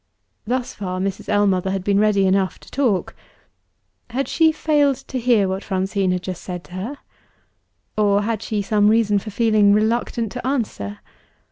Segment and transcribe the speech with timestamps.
[0.47, 1.29] Thus far, Mrs.
[1.29, 3.13] Ellmother had been ready enough to talk.
[4.09, 6.97] Had she failed to hear what Francine had just said to her?
[7.95, 11.01] or had she some reason for feeling reluctant to answer?